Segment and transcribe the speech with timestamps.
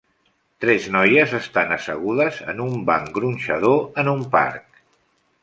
[0.63, 4.83] Tres noies estan assegudes en un banc gronxador en un parc.